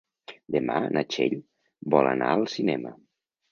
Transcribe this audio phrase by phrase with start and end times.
[0.55, 1.37] Demà na Txell
[1.97, 2.97] vol anar al cinema.